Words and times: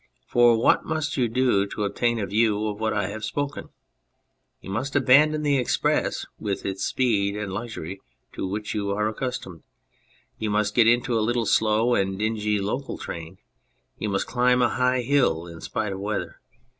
For 0.25 0.57
what 0.59 0.83
must 0.83 1.15
you 1.15 1.27
do 1.29 1.67
to 1.67 1.83
obtain 1.83 2.17
a 2.17 2.25
view 2.25 2.65
of 2.65 2.79
what 2.79 2.91
I 2.91 3.05
have 3.09 3.23
spoken? 3.23 3.69
You 4.59 4.71
must 4.71 4.95
abandon 4.95 5.43
the 5.43 5.59
express, 5.59 6.25
with 6.39 6.65
its 6.65 6.83
speed 6.83 7.35
and 7.37 7.53
luxury, 7.53 8.01
to 8.33 8.47
which 8.47 8.73
you 8.73 8.89
are 8.89 9.07
accustomed; 9.07 9.61
you 10.39 10.49
must 10.49 10.73
get 10.73 10.87
into 10.87 11.13
a 11.15 11.21
little 11.21 11.45
slow 11.45 11.93
and 11.93 12.17
dingy 12.17 12.57
local 12.59 12.97
train, 12.97 13.37
you 13.99 14.09
must 14.09 14.25
climb 14.25 14.59
a 14.63 14.69
high 14.69 15.01
hill 15.03 15.45
in 15.45 15.61
spite 15.61 15.93
of 15.93 15.99
weather. 15.99 16.39